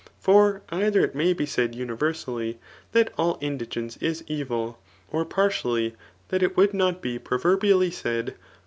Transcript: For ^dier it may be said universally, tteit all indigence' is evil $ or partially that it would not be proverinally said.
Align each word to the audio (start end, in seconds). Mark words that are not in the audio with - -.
For 0.19 0.63
^dier 0.71 1.03
it 1.03 1.13
may 1.13 1.31
be 1.31 1.45
said 1.45 1.75
universally, 1.75 2.57
tteit 2.91 3.09
all 3.19 3.37
indigence' 3.39 3.97
is 4.11 4.23
evil 4.27 4.79
$ 5.09 5.11
or 5.13 5.25
partially 5.25 5.93
that 6.29 6.41
it 6.41 6.57
would 6.57 6.73
not 6.73 7.03
be 7.03 7.19
proverinally 7.19 7.93
said. 7.93 8.33